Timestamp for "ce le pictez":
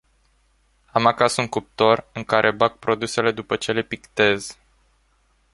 3.55-4.57